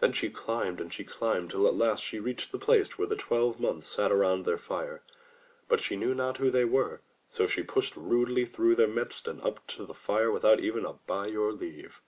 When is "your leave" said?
11.28-12.02